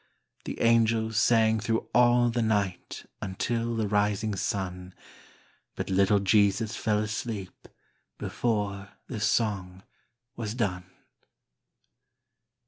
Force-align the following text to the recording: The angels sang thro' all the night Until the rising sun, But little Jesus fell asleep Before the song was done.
The 0.45 0.59
angels 0.61 1.17
sang 1.19 1.59
thro' 1.59 1.87
all 1.93 2.31
the 2.31 2.41
night 2.41 3.05
Until 3.21 3.75
the 3.75 3.87
rising 3.87 4.33
sun, 4.35 4.95
But 5.75 5.91
little 5.91 6.17
Jesus 6.19 6.75
fell 6.75 6.97
asleep 6.97 7.67
Before 8.17 8.93
the 9.05 9.19
song 9.19 9.83
was 10.35 10.55
done. 10.55 10.85